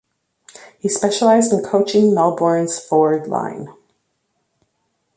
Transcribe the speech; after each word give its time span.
He 0.79 0.89
specialised 0.89 1.53
in 1.53 1.63
coaching 1.63 2.15
Melbourne's 2.15 2.79
forward 2.79 3.27
line. 3.27 3.67